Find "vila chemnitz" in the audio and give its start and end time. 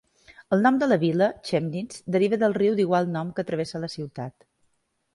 1.03-2.01